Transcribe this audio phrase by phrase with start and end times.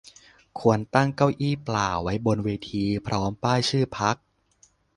[0.59, 4.15] ควรตั้งเก้าอี้เปล่าไว้บนเวทีพร้อมป้ายชื่อพรรค